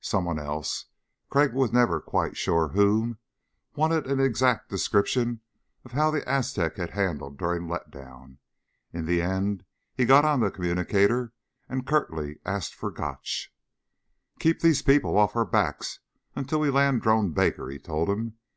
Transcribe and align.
Someone 0.00 0.40
else 0.40 0.86
Crag 1.28 1.52
was 1.54 1.72
never 1.72 2.00
quite 2.00 2.36
sure 2.36 2.70
who 2.70 3.18
wanted 3.76 4.04
an 4.08 4.18
exact 4.18 4.68
description 4.68 5.42
of 5.84 5.92
how 5.92 6.10
the 6.10 6.28
Aztec 6.28 6.74
had 6.76 6.90
handled 6.90 7.36
during 7.38 7.68
letdown. 7.68 8.38
In 8.92 9.04
the 9.06 9.22
end 9.22 9.64
he 9.94 10.06
got 10.06 10.24
on 10.24 10.40
the 10.40 10.50
communicator 10.50 11.32
and 11.68 11.86
curtly 11.86 12.40
asked 12.44 12.74
for 12.74 12.90
Gotch. 12.90 13.54
"Keep 14.40 14.60
these 14.60 14.82
people 14.82 15.16
off 15.16 15.36
our 15.36 15.44
backs 15.46 16.00
until 16.34 16.58
we 16.58 16.68
land 16.70 17.02
Drone 17.02 17.30
Baker," 17.30 17.68
he 17.70 17.78
told 17.78 18.08
him. 18.10 18.38